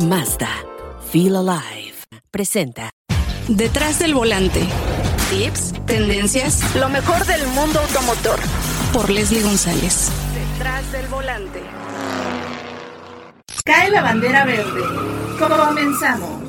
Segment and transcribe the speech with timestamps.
[0.00, 0.48] Mazda.
[1.10, 1.94] Feel alive.
[2.30, 2.90] Presenta.
[3.48, 4.60] Detrás del volante.
[5.28, 8.38] Tips, tendencias, lo mejor del mundo automotor.
[8.92, 10.10] Por Leslie González.
[10.34, 11.62] Detrás del volante.
[13.64, 14.82] Cae la bandera verde.
[15.36, 16.48] Comenzamos.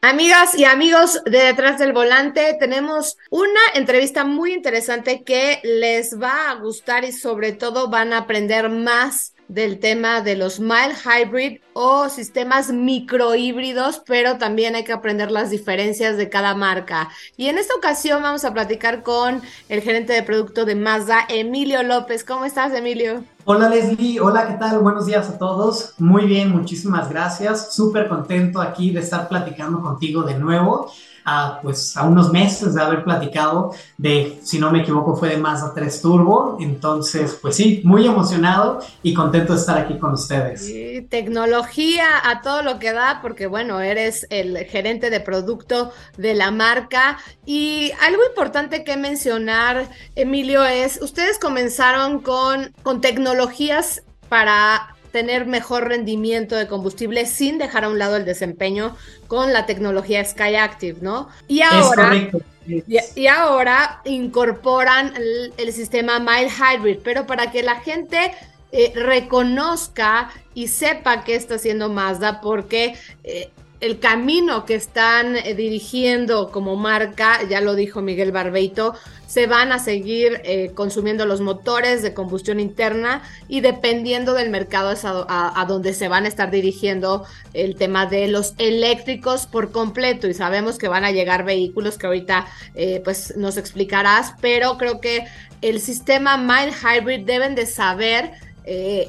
[0.00, 6.50] Amigas y amigos de Detrás del Volante, tenemos una entrevista muy interesante que les va
[6.50, 11.60] a gustar y sobre todo van a aprender más del tema de los mild hybrid
[11.74, 17.10] o sistemas microhíbridos, pero también hay que aprender las diferencias de cada marca.
[17.36, 21.82] Y en esta ocasión vamos a platicar con el gerente de producto de Mazda, Emilio
[21.82, 22.24] López.
[22.24, 23.24] ¿Cómo estás, Emilio?
[23.44, 24.78] Hola Leslie, hola, ¿qué tal?
[24.78, 25.94] Buenos días a todos.
[25.98, 27.74] Muy bien, muchísimas gracias.
[27.74, 30.90] Súper contento aquí de estar platicando contigo de nuevo
[31.24, 35.36] a, pues, a unos meses de haber platicado de, si no me equivoco, fue de
[35.36, 36.56] Mazda 3 Turbo.
[36.60, 40.72] Entonces, pues sí, muy emocionado y contento de estar aquí con ustedes.
[41.08, 46.50] Tecnología a todo lo que da, porque bueno, eres el gerente de producto de la
[46.50, 47.18] marca.
[47.46, 55.88] Y algo importante que mencionar, Emilio, es, ustedes comenzaron con, con tecnologías para tener mejor
[55.88, 58.96] rendimiento de combustible sin dejar a un lado el desempeño
[59.28, 61.28] con la tecnología Skyactiv, ¿no?
[61.46, 62.30] Y ahora,
[62.66, 65.12] y, ahora incorporan
[65.56, 68.32] el, sistema Mild Hybrid, pero para que la gente
[68.72, 73.50] eh, reconozca y sepa qué está haciendo Mazda, porque eh,
[73.82, 78.94] el camino que están eh, dirigiendo como marca, ya lo dijo Miguel Barbeito,
[79.26, 84.94] se van a seguir eh, consumiendo los motores de combustión interna y dependiendo del mercado
[85.28, 87.24] a, donde se van a estar dirigiendo
[87.54, 90.28] el tema de los eléctricos por completo.
[90.28, 92.46] Y sabemos que van a llegar vehículos que ahorita
[92.76, 95.24] eh, pues nos explicarás, pero creo que
[95.60, 98.30] el sistema Mild Hybrid deben de saber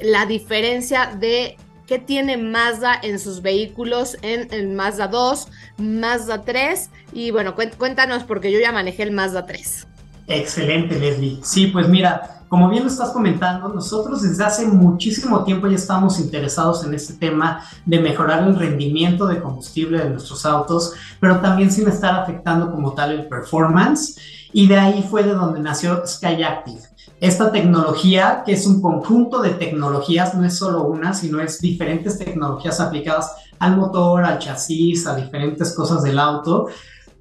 [0.02, 1.56] la diferencia de
[1.86, 8.24] qué tiene Mazda en sus vehículos en el Mazda 2, Mazda 3 y bueno, cuéntanos
[8.24, 9.86] porque yo ya manejé el Mazda 3.
[10.26, 11.40] Excelente, Leslie.
[11.42, 16.18] Sí, pues mira, como bien lo estás comentando, nosotros desde hace muchísimo tiempo ya estamos
[16.20, 21.70] interesados en este tema de mejorar el rendimiento de combustible de nuestros autos, pero también
[21.70, 24.16] sin estar afectando como tal el performance.
[24.52, 26.78] Y de ahí fue de donde nació Skyactiv.
[27.20, 32.18] Esta tecnología, que es un conjunto de tecnologías, no es solo una, sino es diferentes
[32.18, 36.66] tecnologías aplicadas al motor, al chasis, a diferentes cosas del auto,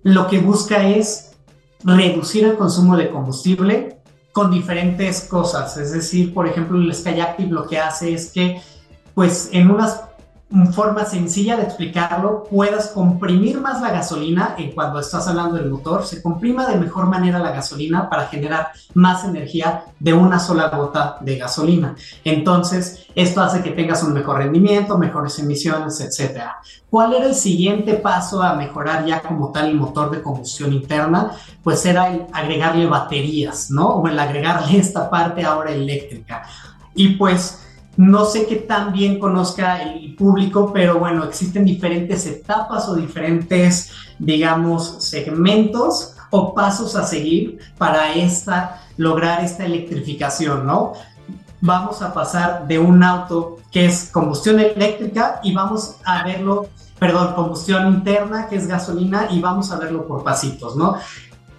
[0.04, 1.32] lo que busca es
[1.84, 4.00] reducir el consumo de combustible
[4.32, 5.78] con diferentes cosas.
[5.78, 8.62] Es decir, por ejemplo, el Skyactiv lo que hace es que,
[9.14, 10.02] pues, en unas
[10.72, 16.06] forma sencilla de explicarlo, puedas comprimir más la gasolina en cuando estás hablando del motor,
[16.06, 21.18] se comprima de mejor manera la gasolina para generar más energía de una sola gota
[21.22, 21.96] de gasolina.
[22.24, 26.44] Entonces, esto hace que tengas un mejor rendimiento, mejores emisiones, etc.
[26.88, 31.32] ¿Cuál era el siguiente paso a mejorar ya como tal el motor de combustión interna?
[31.64, 33.88] Pues era el agregarle baterías, ¿no?
[33.88, 36.44] O el agregarle esta parte ahora eléctrica.
[36.94, 37.63] Y pues
[37.96, 43.92] no sé qué tan bien conozca el público, pero bueno, existen diferentes etapas o diferentes,
[44.18, 50.94] digamos, segmentos o pasos a seguir para esta, lograr esta electrificación, ¿no?
[51.62, 56.68] Vamos a pasar de un auto que es combustión eléctrica y vamos a verlo,
[56.98, 60.98] perdón, combustión interna, que es gasolina, y vamos a verlo por pasitos, ¿no?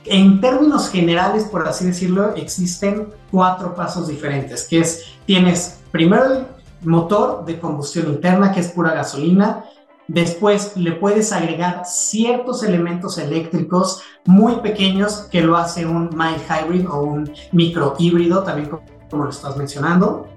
[0.06, 6.46] En términos generales, por así decirlo, existen cuatro pasos diferentes, que es, tienes primero el
[6.82, 9.64] motor de combustión interna, que es pura gasolina,
[10.06, 16.86] después le puedes agregar ciertos elementos eléctricos muy pequeños que lo hace un mild hybrid
[16.90, 18.70] o un micro híbrido, también
[19.10, 20.28] como lo estás mencionando.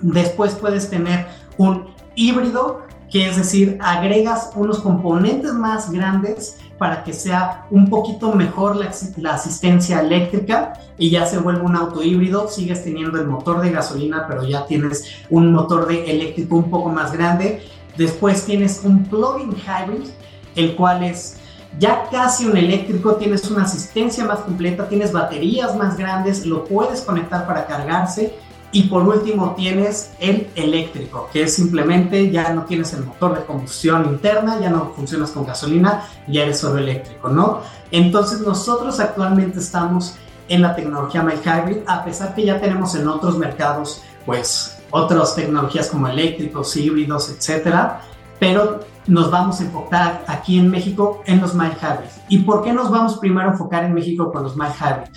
[0.00, 1.26] Después puedes tener
[1.58, 2.82] un híbrido
[3.12, 9.34] que es decir, agregas unos componentes más grandes para que sea un poquito mejor la,
[9.34, 14.26] asistencia eléctrica y ya se vuelve un auto híbrido, sigues teniendo el motor de gasolina,
[14.26, 17.62] pero ya tienes un motor de eléctrico un poco más grande.
[17.96, 20.08] Después tienes un plug-in hybrid,
[20.56, 21.36] el cual es
[21.78, 27.02] ya casi un eléctrico, tienes una asistencia más completa, tienes baterías más grandes, lo puedes
[27.02, 28.34] conectar para cargarse
[28.72, 33.44] y por último tienes el eléctrico, que es simplemente ya no tienes el motor de
[33.44, 37.60] combustión interna, ya no funcionas con gasolina, ya eres solo eléctrico, ¿no?
[37.90, 40.16] Entonces nosotros actualmente estamos
[40.48, 45.34] en la tecnología Mild Hybrid, a pesar que ya tenemos en otros mercados, pues, otras
[45.34, 48.00] tecnologías como eléctricos, híbridos, etcétera,
[48.38, 52.10] pero nos vamos a enfocar aquí en México en los Mild Hybrid.
[52.28, 55.12] ¿Y por qué nos vamos primero a enfocar en México con los Mild Hybrid?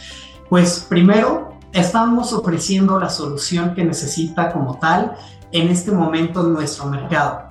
[0.49, 5.17] Pues primero estamos ofreciendo la solución que necesita como tal
[5.51, 7.49] en este momento nuestro mercado.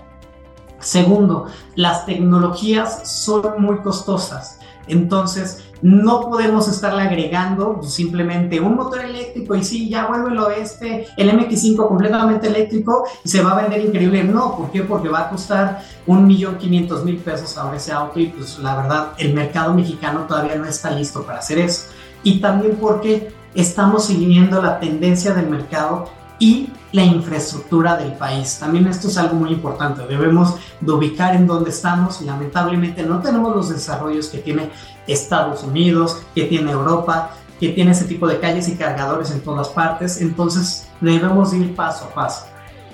[0.80, 4.58] Segundo, las tecnologías son muy costosas.
[4.86, 11.30] Entonces, no podemos estarle agregando simplemente un motor eléctrico y sí, ya vuélvelo este, el
[11.30, 14.24] MX5 completamente eléctrico y se va a vender increíble.
[14.24, 14.82] No, ¿por qué?
[14.82, 18.76] Porque va a costar un millón quinientos mil pesos ahora ese auto y pues la
[18.76, 21.88] verdad el mercado mexicano todavía no está listo para hacer eso.
[22.22, 26.08] Y también porque estamos siguiendo la tendencia del mercado
[26.38, 28.58] y la infraestructura del país.
[28.58, 30.06] También esto es algo muy importante.
[30.06, 34.70] Debemos de ubicar en dónde estamos lamentablemente no tenemos los desarrollos que tiene
[35.06, 37.30] Estados Unidos, que tiene Europa,
[37.60, 40.20] que tiene ese tipo de calles y cargadores en todas partes.
[40.20, 42.46] Entonces debemos ir paso a paso.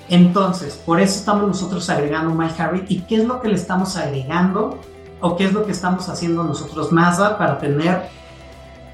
[0.09, 2.85] Entonces, por eso estamos nosotros agregando MyHarry.
[2.89, 4.77] ¿Y qué es lo que le estamos agregando?
[5.21, 8.09] ¿O qué es lo que estamos haciendo nosotros Mazda para tener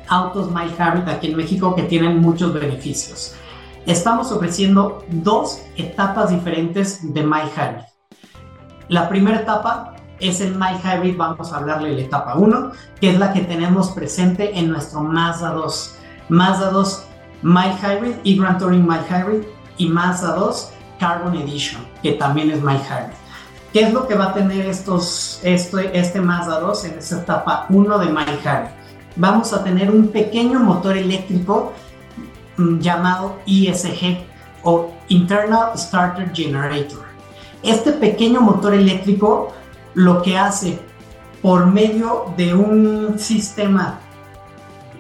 [0.10, 3.36] autos MyHarry aquí en México que tienen muchos beneficios?
[3.88, 7.86] estamos ofreciendo dos etapas diferentes de My Hybrid.
[8.90, 13.12] La primera etapa es el My Hybrid, vamos a hablarle de la etapa 1, que
[13.12, 15.96] es la que tenemos presente en nuestro Mazda 2.
[16.30, 17.04] Mazda 2
[17.44, 19.44] My Hybrid y Grand Touring My Hybrid
[19.78, 23.16] y Mazda 2 Carbon Edition, que también es My Hybrid.
[23.72, 27.68] ¿Qué es lo que va a tener estos, este, este Mazda 2 en esta etapa
[27.70, 28.77] 1 de My Hybrid?
[29.18, 31.74] Vamos a tener un pequeño motor eléctrico
[32.58, 34.26] Mm, llamado ISG
[34.64, 37.06] o Internal Starter Generator.
[37.62, 39.54] Este pequeño motor eléctrico
[39.94, 40.80] lo que hace
[41.42, 44.00] por medio de un sistema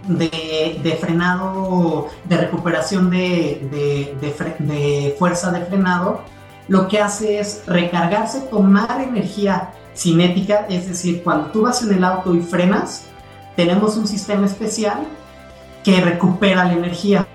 [0.07, 3.67] de, frenado, de recuperación de,
[4.21, 6.21] de, fuerza de frenado,
[6.67, 12.03] lo que hace es recargarse, tomar energía cinética, es decir, cuando tú vas en el
[12.03, 13.07] auto y frenas,
[13.57, 15.00] tenemos un sistema especial
[15.83, 17.27] que recupera la energía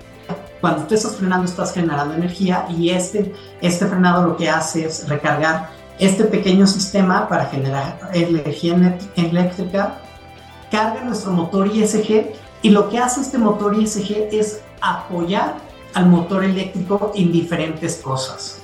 [0.61, 5.09] cuando tú estás frenando estás generando energía y este, este frenado lo que hace es
[5.09, 9.99] recargar este pequeño sistema para generar energía eléctrica,
[10.71, 12.31] carga nuestro motor ISG
[12.61, 15.55] y lo que hace este motor ISG es apoyar
[15.93, 18.61] al motor eléctrico en diferentes cosas.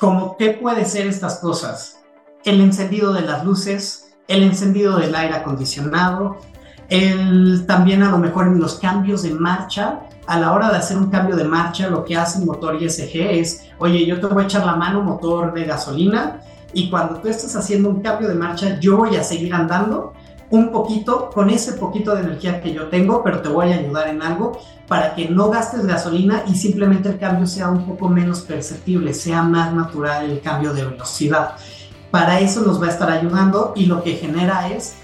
[0.00, 2.00] ¿Cómo qué puede ser estas cosas?
[2.44, 6.38] El encendido de las luces, el encendido del aire acondicionado,
[6.88, 10.96] el, también a lo mejor en los cambios de marcha a la hora de hacer
[10.96, 14.44] un cambio de marcha, lo que hace el motor ISG es, oye, yo te voy
[14.44, 16.40] a echar la mano motor de gasolina
[16.72, 20.12] y cuando tú estés haciendo un cambio de marcha, yo voy a seguir andando
[20.50, 24.08] un poquito con ese poquito de energía que yo tengo, pero te voy a ayudar
[24.08, 28.42] en algo para que no gastes gasolina y simplemente el cambio sea un poco menos
[28.42, 31.56] perceptible, sea más natural el cambio de velocidad.
[32.12, 34.96] Para eso nos va a estar ayudando y lo que genera es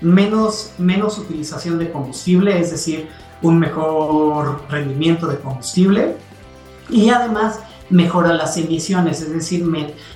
[0.00, 3.10] menos, menos utilización de combustible, es decir,
[3.42, 6.16] un mejor rendimiento de combustible
[6.88, 7.60] y además
[7.90, 9.62] mejora las emisiones, es decir,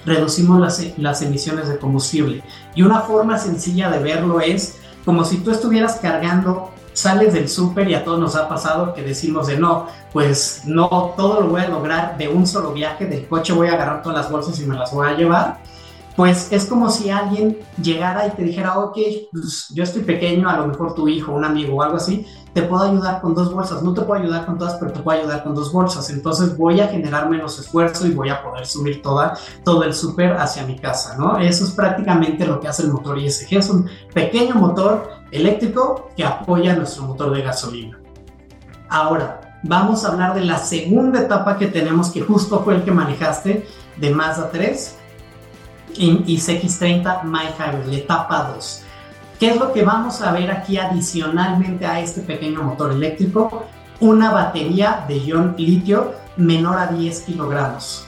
[0.07, 2.43] reducimos las, las emisiones de combustible.
[2.75, 7.91] Y una forma sencilla de verlo es como si tú estuvieras cargando sales del súper
[7.91, 11.61] y a todos nos ha pasado que decimos de no, pues no, todo lo voy
[11.61, 14.65] a lograr de un solo viaje, del coche voy a agarrar todas las bolsas y
[14.65, 15.72] me las voy a llevar
[16.17, 18.99] pues es como si alguien llegara y te dijera, ok,
[19.33, 22.63] pues yo estoy pequeño, a lo mejor tu hijo, un amigo o algo así, te
[22.63, 25.43] puedo ayudar con dos bolsas, no te puedo ayudar con todas, pero te puedo ayudar
[25.43, 29.39] con dos bolsas, entonces voy a generar menos esfuerzo y voy a poder subir toda,
[29.65, 31.39] todo el súper hacia mi casa, ¿no?
[31.39, 36.25] Eso es prácticamente lo que hace el motor ISG, es un pequeño motor eléctrico que
[36.25, 37.99] apoya nuestro motor de gasolina.
[38.91, 42.91] Ahora, vamos a hablar de la segunda etapa que tenemos, que justo fue el que
[42.91, 43.67] manejaste
[43.97, 44.99] de Mazda 3,
[45.97, 48.83] y CX30 My Hybrid, la etapa 2.
[49.43, 53.67] ¿Qué es lo que vamos a ver aquí adicionalmente a este pequeño motor eléctrico?
[53.99, 58.07] Una batería de ion litio menor a 10 kilogramos.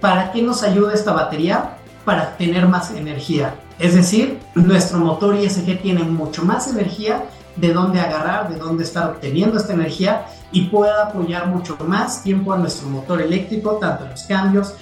[0.00, 1.76] ¿Para qué nos ayuda esta batería?
[2.06, 3.54] Para tener más energía.
[3.78, 7.24] Es decir, nuestro motor ISG tiene mucho más energía
[7.56, 12.52] de dónde agarrar, de dónde estar obteniendo esta energía y puede apoyar mucho más tiempo
[12.52, 14.74] a nuestro motor eléctrico, tanto en los cambios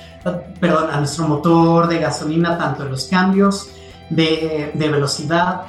[0.60, 3.70] perdón, a nuestro motor de gasolina, tanto en los cambios
[4.10, 5.62] de, de velocidad,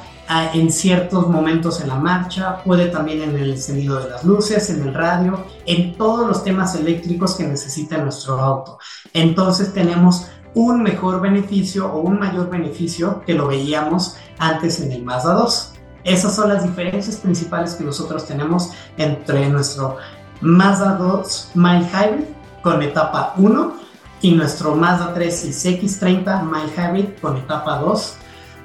[0.54, 4.82] en ciertos momentos en la marcha, puede también en el encendido de las luces, en
[4.82, 8.80] el radio, en todos los temas eléctricos que necesita nuestro auto.
[9.14, 15.04] Entonces tenemos un mejor beneficio o un mayor beneficio que lo veíamos antes en el
[15.04, 15.74] Mazda 2.
[16.04, 19.98] Esas son las diferencias principales que nosotros tenemos entre nuestro
[20.42, 22.26] Mazda 2 Mild Hybrid
[22.62, 23.83] con etapa 1
[24.24, 28.16] y nuestro Mazda 3 y CX30 My Habit con etapa 2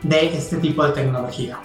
[0.04, 1.58] de este tipo de tecnología.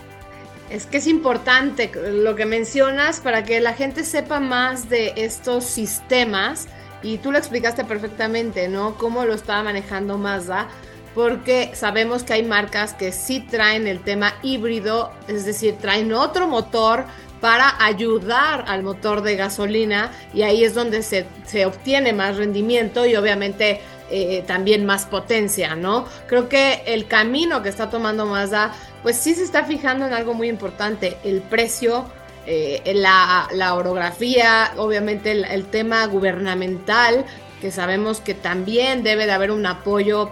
[0.72, 5.66] Es que es importante lo que mencionas para que la gente sepa más de estos
[5.66, 6.68] sistemas
[7.04, 8.96] y tú lo explicaste perfectamente, ¿no?
[8.96, 10.70] Cómo lo estaba manejando Mazda,
[11.14, 16.48] porque sabemos que hay marcas que sí traen el tema híbrido, es decir, traen otro
[16.48, 17.06] motor
[17.44, 21.26] para ayudar al motor de gasolina y ahí es donde se,
[21.66, 26.06] obtiene más rendimiento y obviamente eh, también más potencia, ¿no?
[26.28, 28.72] Creo que el camino que está tomando Mazda,
[29.02, 32.06] pues sí se está fijando en algo muy importante, el precio.
[32.46, 37.26] Eh, la, la, orografía, obviamente el tema gubernamental,
[37.60, 40.32] que sabemos que también debe de haber un apoyo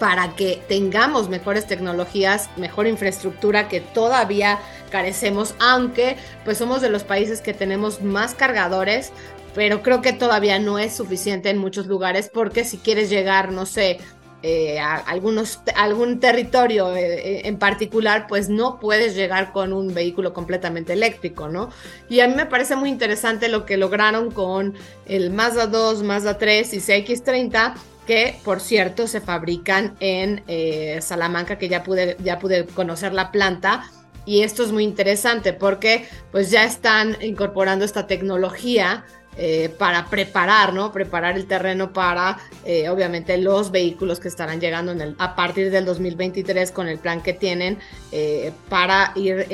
[0.00, 4.58] para que tengamos mejores tecnologías, mejor infraestructura que todavía
[4.90, 9.12] carecemos, aunque pues somos de los países que tenemos más cargadores,
[9.54, 13.66] pero creo que todavía no es suficiente en muchos lugares porque si quieres llegar, no
[13.66, 13.98] sé,
[14.42, 20.32] eh, a algunos, algún territorio eh, en particular, pues no puedes llegar con un vehículo
[20.32, 21.68] completamente eléctrico, ¿no?
[22.08, 26.38] Y a mí me parece muy interesante lo que lograron con el Mazda 2, Mazda
[26.38, 27.74] 3 y CX30,
[28.06, 33.30] que por cierto se fabrican en eh, Salamanca, que ya pude, ya pude conocer la
[33.32, 33.90] planta.
[34.26, 39.04] Y esto es muy interesante porque pues ya están incorporando esta tecnología
[39.36, 40.92] eh, para preparar, ¿no?
[40.92, 46.72] Preparar el terreno para, eh, obviamente, los vehículos que estarán llegando a partir del 2023
[46.72, 47.78] con el plan que tienen
[48.10, 49.46] eh, para ir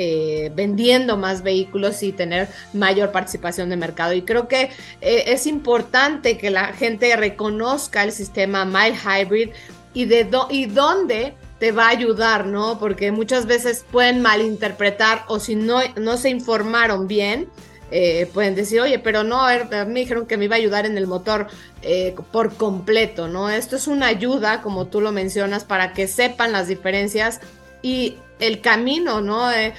[0.55, 4.13] vendiendo más vehículos y tener mayor participación de mercado.
[4.13, 9.51] Y creo que es importante que la gente reconozca el sistema My Hybrid
[9.93, 12.79] y, de y dónde te va a ayudar, ¿no?
[12.79, 17.49] Porque muchas veces pueden malinterpretar o si no, no se informaron bien,
[17.89, 19.45] eh, pueden decir, oye, pero no,
[19.87, 21.47] me dijeron que me iba a ayudar en el motor
[21.81, 23.49] eh, por completo, ¿no?
[23.49, 27.39] Esto es una ayuda, como tú lo mencionas, para que sepan las diferencias
[27.81, 29.51] y el camino, ¿no?
[29.51, 29.73] Eh,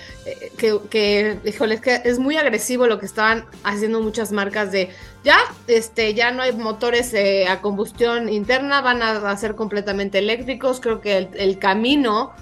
[0.56, 4.90] que, que, híjole, es que es muy agresivo lo que estaban haciendo muchas marcas de,
[5.24, 7.14] ya, este, ya no hay motores
[7.48, 12.32] a combustión interna, van a, ser completamente eléctricos, creo que el, el camino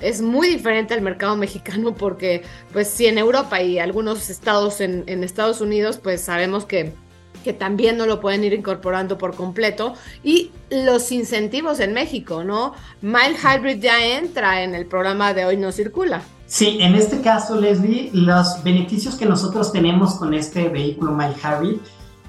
[0.00, 5.04] es muy diferente al mercado mexicano porque, pues, si en Europa y algunos estados en,
[5.22, 6.92] Estados Unidos, pues sabemos que,
[7.42, 9.94] que también no lo pueden ir incorporando por completo.
[10.22, 12.74] Y los incentivos en México, ¿no?
[13.02, 16.22] Mile Hybrid ya entra en el programa de Hoy No Circula.
[16.46, 21.78] Sí, en este caso, Leslie, los beneficios que nosotros tenemos con este vehículo Mile Hybrid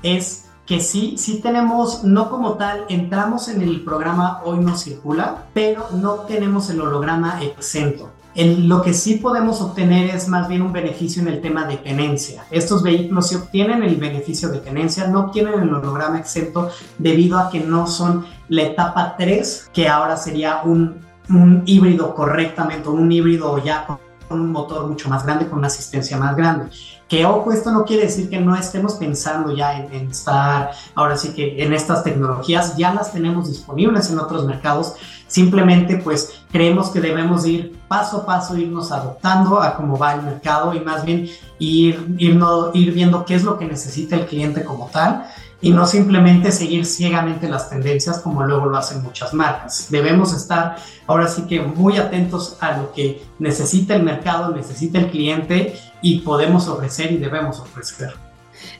[0.03, 5.47] es que sí, sí tenemos, no como tal, entramos en el programa Hoy no circula,
[5.53, 8.11] pero no tenemos el holograma exento.
[8.35, 12.45] Lo que sí podemos obtener es más bien un beneficio en el tema de tenencia.
[12.49, 17.49] Estos vehículos sí obtienen el beneficio de tenencia, no obtienen el holograma exento debido a
[17.49, 23.61] que no son la etapa 3, que ahora sería un, un híbrido correctamente, un híbrido
[23.63, 23.99] ya con
[24.39, 26.71] un motor mucho más grande, con una asistencia más grande.
[27.09, 31.33] Que ojo, esto no quiere decir que no estemos pensando ya en, estar, ahora sí
[31.33, 34.93] que en estas tecnologías, ya las tenemos disponibles en otros mercados,
[35.27, 40.21] simplemente pues creemos que debemos ir paso a paso, irnos adoptando a cómo va el
[40.21, 41.29] mercado y más bien
[41.59, 45.25] ir, ir viendo qué es lo que necesita el cliente como tal
[45.59, 49.87] y no simplemente seguir ciegamente las tendencias como luego lo hacen muchas marcas.
[49.89, 55.11] Debemos estar ahora sí que muy atentos a lo que necesita el mercado, necesita el
[55.11, 58.30] cliente y podemos ofrecer y debemos ofrecer.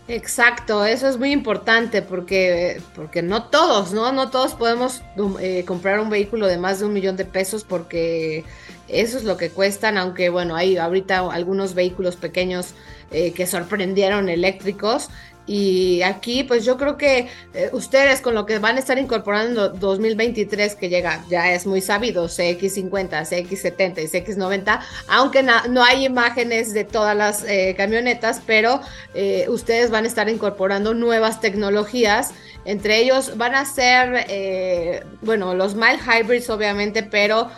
[0.08, 4.12] Exacto, eso es muy importante porque, porque no todos, ¿no?
[4.12, 5.03] No todos podemos
[5.39, 8.43] eh, comprar un vehículo de más de un millón de pesos porque
[8.88, 12.75] eso es lo que cuestan, aunque bueno, hay ahorita algunos vehículos pequeños
[13.12, 15.10] eh, que sorprendieron eléctricos
[15.48, 19.69] y aquí, pues yo creo que eh, ustedes con lo que van a estar incorporando
[19.69, 26.74] 2023, que llega, ya es muy sabido, CX50, CX70 y CX90, aunque no hay imágenes
[26.74, 28.81] de todas las eh, camionetas, pero
[29.15, 32.31] eh, ustedes van a estar incorporando nuevas tecnologías.
[32.63, 37.50] Entre ellos van a ser, bueno, los mild hybrids, obviamente, pero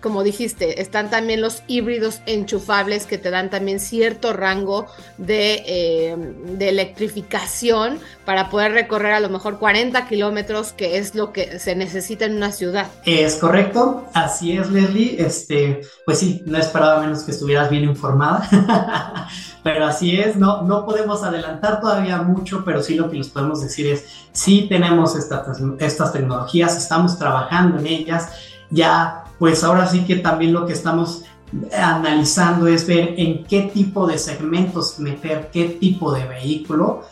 [0.00, 4.86] como dijiste, están también los híbridos enchufables que te dan también cierto rango
[5.26, 11.58] eh, de, electrificación para poder recorrer a lo mejor 40 kilómetros, que es lo que
[11.58, 12.88] se necesita en una ciudad.
[13.04, 15.20] Es correcto, así es, Leslie.
[15.22, 18.48] Este, pues sí, no esperaba menos que estuvieras bien informada.
[19.62, 23.60] pero así es, no, no podemos adelantar todavía mucho, pero sí lo que les podemos
[23.60, 28.30] decir es, sí tenemos estas tecnologías, estamos trabajando en ellas,
[28.70, 31.24] ya pues ahora sí que también lo que estamos
[31.76, 37.02] analizando es ver en qué tipo de segmentos meter qué tipo de vehículo,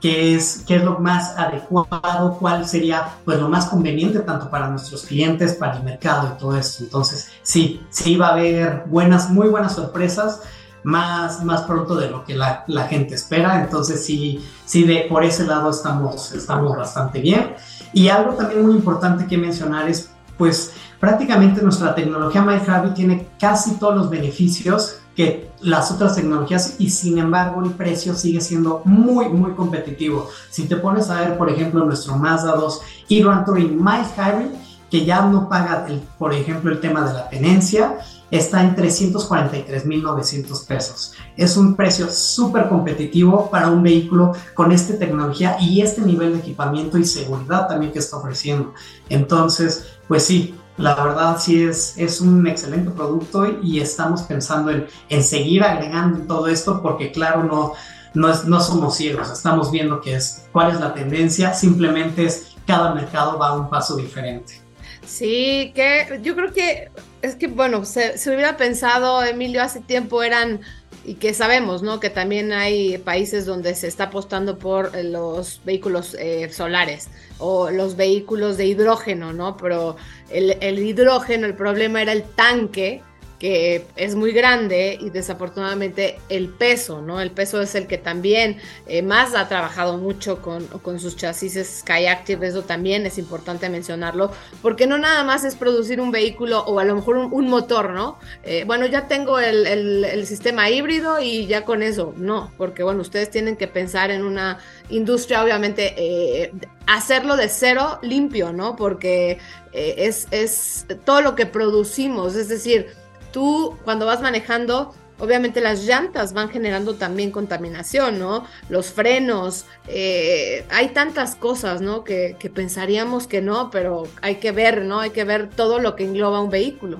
[0.00, 4.68] qué es, qué es lo más adecuado, cuál sería pues lo más conveniente tanto para
[4.68, 6.84] nuestros clientes, para el mercado y todo eso.
[6.84, 10.40] Entonces, sí, sí va a haber buenas, muy buenas sorpresas.
[10.84, 15.24] Más, más pronto de lo que la, la gente espera, entonces sí, sí de, por
[15.24, 17.56] ese lado estamos, estamos bastante bien.
[17.92, 23.72] Y algo también muy importante que mencionar es pues prácticamente nuestra tecnología MyHabit tiene casi
[23.76, 29.28] todos los beneficios que las otras tecnologías y sin embargo el precio sigue siendo muy
[29.28, 30.28] muy competitivo.
[30.50, 34.50] Si te pones a ver por ejemplo nuestro Mazda 2 e-Run Touring Mild Hybrid
[34.90, 35.86] que ya no paga
[36.18, 37.98] por ejemplo el tema de la tenencia
[38.30, 41.12] está en 343.900 pesos.
[41.36, 46.40] Es un precio súper competitivo para un vehículo con esta tecnología y este nivel de
[46.40, 48.74] equipamiento y seguridad también que está ofreciendo.
[49.08, 54.86] Entonces, pues sí, la verdad sí es, es un excelente producto y estamos pensando en,
[55.08, 57.72] en seguir agregando todo esto porque claro, no,
[58.14, 62.56] no, es, no somos ciegos, estamos viendo qué es, cuál es la tendencia, simplemente es
[62.66, 64.60] cada mercado va a un paso diferente.
[65.06, 66.90] Sí, que yo creo que
[67.22, 70.60] es que, bueno, se, se, hubiera pensado, Emilio, hace tiempo eran,
[71.06, 72.00] y que sabemos, ¿no?
[72.00, 77.08] Que también hay países donde se está apostando por los vehículos eh, solares
[77.38, 79.56] o los vehículos de hidrógeno, ¿no?
[79.56, 79.96] Pero
[80.30, 83.02] el, el hidrógeno, el problema era el tanque
[83.38, 87.20] que es muy grande y desafortunadamente el peso, ¿no?
[87.20, 91.80] El peso es el que también eh, más ha trabajado mucho con, con sus chasis
[91.80, 96.78] Skyactiv, eso también es importante mencionarlo, porque no nada más es producir un vehículo o
[96.78, 98.18] a lo mejor un, motor, ¿no?
[98.42, 103.02] Eh, bueno, ya tengo el, el, sistema híbrido y ya con eso, no, porque bueno,
[103.02, 106.52] ustedes tienen que pensar en una industria, obviamente, eh,
[106.86, 108.74] hacerlo de cero limpio, ¿no?
[108.74, 109.38] Porque
[109.72, 112.88] es, es todo lo que producimos, es decir,
[113.36, 118.46] tú cuando vas manejando, obviamente las llantas van generando también contaminación, ¿no?
[118.70, 122.02] Los frenos, eh, hay tantas cosas, ¿no?
[122.02, 125.00] Que, pensaríamos que no, pero hay que ver, ¿no?
[125.00, 126.96] Hay que ver todo lo que engloba un vehículo.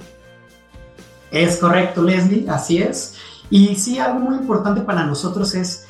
[1.30, 3.14] Es correcto, Leslie, así es.
[3.48, 5.86] Y sí, algo muy importante para nosotros es,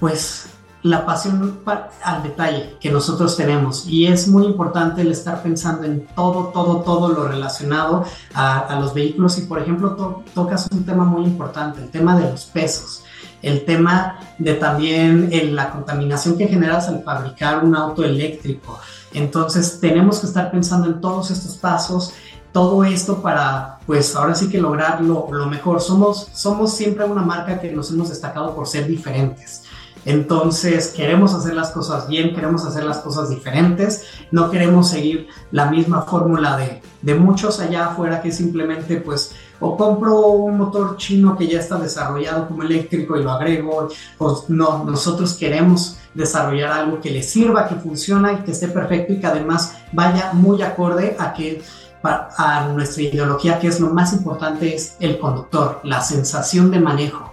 [0.00, 0.46] pues,
[0.82, 1.60] la pasión
[2.02, 6.78] al detalle que nosotros tenemos y es muy importante el estar pensando en todo, todo,
[6.78, 11.90] todo lo relacionado a, los vehículos y por ejemplo tocas un tema muy importante, el
[11.90, 13.04] tema de los pesos,
[13.42, 18.78] el tema de también la contaminación que generas al fabricar un auto eléctrico.
[19.12, 22.12] Entonces tenemos que estar pensando en todos estos pasos
[22.52, 25.80] todo esto para, pues ahora sí que lograr lo, lo, mejor.
[25.80, 29.62] Somos, somos siempre una marca que nos hemos destacado por ser diferentes.
[30.04, 35.70] Entonces queremos hacer las cosas bien, queremos hacer las cosas diferentes, no queremos seguir la
[35.70, 41.36] misma fórmula de, de muchos allá afuera que simplemente pues o compro un motor chino
[41.36, 43.88] que ya está desarrollado como eléctrico y lo agrego,
[44.18, 49.12] pues no, nosotros queremos desarrollar algo que le sirva, que funcione y que esté perfecto
[49.12, 51.62] y que además vaya muy acorde a que
[52.02, 57.31] a nuestra ideología, que es lo más importante, es el conductor, la sensación de manejo.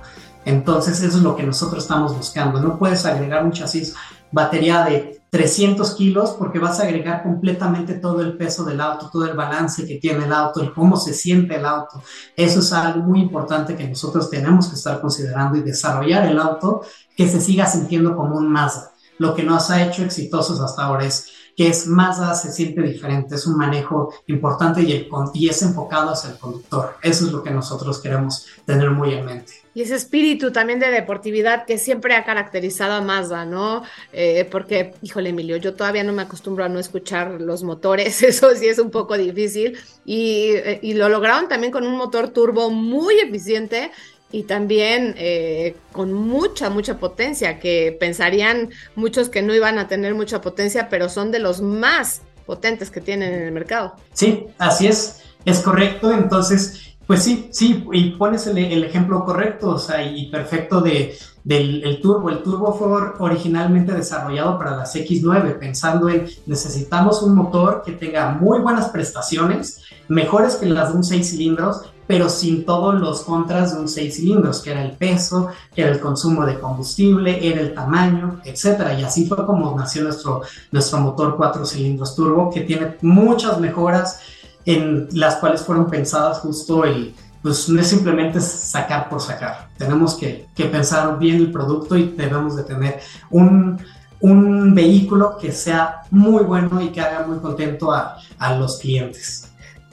[0.49, 2.59] Entonces eso es lo que nosotros estamos buscando.
[2.59, 3.93] No puedes agregar un chasis
[4.31, 9.25] batería de 300 kilos porque vas a agregar completamente todo el peso del auto, todo
[9.25, 12.01] el balance que tiene el auto, el cómo se siente el auto.
[12.35, 16.81] Eso es algo muy importante que nosotros tenemos que estar considerando y desarrollar el auto
[17.15, 18.91] que se siga sintiendo como un Mazda.
[19.19, 21.27] Lo que nos ha hecho exitosos hasta ahora es
[21.59, 26.37] que es Mazda se siente diferente, es un manejo importante y es enfocado hacia el
[26.37, 26.95] conductor.
[27.01, 29.51] Eso es lo que nosotros queremos tener muy en mente.
[29.73, 33.83] Y ese espíritu también de deportividad que siempre ha caracterizado a Mazda, ¿no?
[34.13, 38.55] Eh, porque, híjole, Emilio, yo todavía no me acostumbro a no escuchar los motores, eso
[38.55, 39.77] sí es un poco difícil.
[40.05, 43.91] Y, eh, y lo lograron también con un motor turbo muy eficiente
[44.31, 50.13] y también eh, con mucha, mucha potencia, que pensarían muchos que no iban a tener
[50.13, 53.95] mucha potencia, pero son de los más potentes que tienen en el mercado.
[54.13, 56.11] Sí, así es, es correcto.
[56.11, 61.83] Entonces, pues sí, sí, y pones el, ejemplo correcto, o sea, y perfecto de, del
[61.83, 62.29] el turbo.
[62.29, 62.87] El turbo fue
[63.17, 69.81] originalmente desarrollado para las X9, pensando en necesitamos un motor que tenga muy buenas prestaciones,
[70.07, 74.15] mejores que las de un 6 cilindros, pero sin todos los contras de un 6
[74.15, 78.97] cilindros, que era el peso, que era el consumo de combustible, era el tamaño, etc.
[78.99, 80.41] Y así fue como nació nuestro,
[80.71, 84.21] nuestro motor 4 cilindros turbo, que tiene muchas mejoras
[84.65, 89.69] en las cuales fueron pensadas justo el, pues no es simplemente sacar por sacar.
[89.77, 93.79] Tenemos que, que pensar bien el producto y debemos de tener un,
[94.19, 99.48] un, vehículo que sea muy bueno y que haga muy contento a, a los clientes.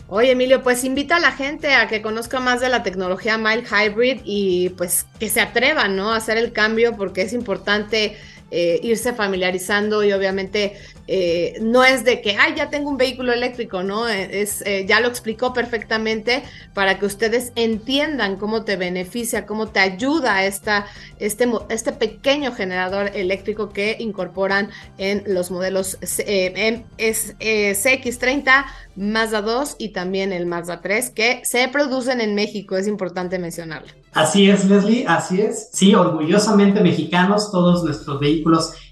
[0.09, 3.67] Oye, Emilio, pues invita a la gente a que conozca más de la tecnología Mild
[3.67, 6.13] Hybrid y pues que se atrevan, ¿no?
[6.13, 8.17] A hacer el cambio porque es importante
[8.51, 10.75] eh, irse familiarizando y obviamente
[11.09, 14.09] eh, no es de que, ay, ya tengo un vehículo eléctrico, ¿no?
[14.09, 16.43] Es, ya lo explicó perfectamente
[16.75, 20.87] para que ustedes entiendan cómo te beneficia, cómo te ayuda esta,
[21.19, 28.65] este, este pequeño generador eléctrico que incorporan en los modelos CX30,
[28.97, 33.93] Mazda 2 y también el Mazda 3 que se producen en México, es importante mencionarlo.
[34.13, 35.69] Así es, Leslie, así es.
[35.73, 38.36] Sí, orgullosamente mexicanos, todos nuestros vehículos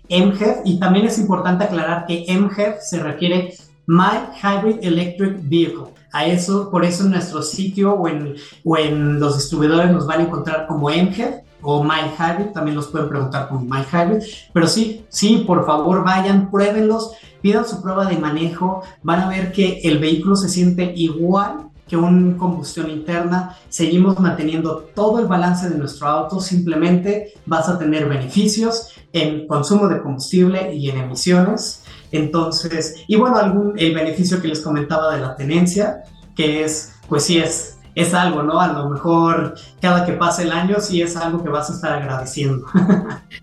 [0.09, 3.55] MHEV y también es importante aclarar que MHEV se refiere
[3.87, 5.93] My Hybrid Electric Vehicle.
[6.13, 10.21] A eso, por eso en nuestro sitio o en, o en los distribuidores nos van
[10.21, 14.67] a encontrar como MHEV o My Hybrid, también los pueden preguntar como My Hybrid, pero
[14.67, 19.81] sí, sí, por favor vayan, pruébenlos, pidan su prueba de manejo, van a ver que
[19.83, 25.77] el vehículo se siente igual que una combustión interna, seguimos manteniendo todo el balance de
[25.77, 31.85] nuestro auto, simplemente vas a tener beneficios en consumo de combustible y en emisiones.
[32.11, 37.25] Entonces, y bueno, algún, el beneficio que les comentaba de la tenencia, que es, pues
[37.25, 38.61] sí es es algo, ¿no?
[38.61, 41.93] A lo mejor cada que pase el año sí es algo que vas a estar
[41.93, 42.67] agradeciendo.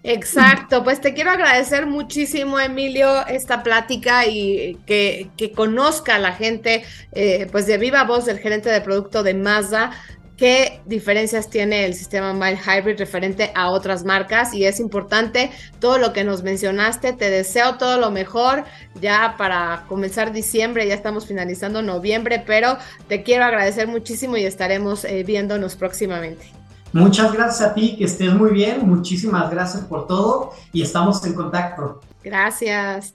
[0.04, 6.34] Exacto, pues te quiero agradecer muchísimo, Emilio, esta plática y que, que conozca a la
[6.34, 6.84] gente,
[7.14, 9.92] eh, pues de viva voz del gerente de producto de Mazda,
[10.42, 16.00] qué diferencias tiene el sistema Mile Hybrid referente a otras marcas y es importante todo
[16.00, 17.14] lo que nos mencionaste.
[17.14, 18.64] Te deseo todo lo mejor
[19.00, 22.78] ya para comenzar diciembre, ya estamos finalizando noviembre, pero
[23.08, 26.44] te quiero agradecer muchísimo y estaremos eh, viéndonos próximamente.
[26.92, 31.36] Muchas gracias a ti, que estés muy bien, muchísimas gracias por todo y estamos en
[31.36, 32.02] contacto.
[32.24, 33.14] Gracias.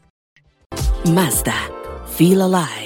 [1.05, 1.57] Mazda,
[2.17, 2.86] Feel Alive